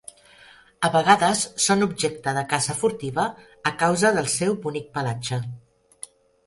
[0.87, 3.27] A vegades són objecte de caça furtiva
[3.73, 5.43] a causa del seu bonic pelatge.